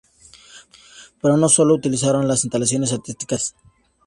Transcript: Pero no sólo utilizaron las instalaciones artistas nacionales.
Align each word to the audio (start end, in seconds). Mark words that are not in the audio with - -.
Pero 1.21 1.37
no 1.37 1.47
sólo 1.47 1.75
utilizaron 1.75 2.27
las 2.27 2.43
instalaciones 2.43 2.91
artistas 2.91 3.27
nacionales. 3.29 3.55